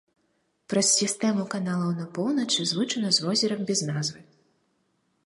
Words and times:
Праз 0.73 0.87
сістэму 1.01 1.43
каналаў 1.53 1.91
на 1.99 2.05
поўначы 2.19 2.67
злучана 2.71 3.09
з 3.19 3.27
возерам 3.27 3.61
без 3.69 3.79
назвы. 3.91 4.19